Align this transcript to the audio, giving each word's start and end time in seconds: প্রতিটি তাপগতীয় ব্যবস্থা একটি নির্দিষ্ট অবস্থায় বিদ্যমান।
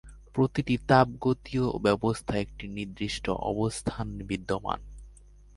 প্রতিটি 0.35 0.75
তাপগতীয় 0.87 1.65
ব্যবস্থা 1.79 2.33
একটি 2.37 2.65
নির্দিষ্ট 2.67 3.25
অবস্থায় 3.29 4.09
বিদ্যমান। 4.27 4.79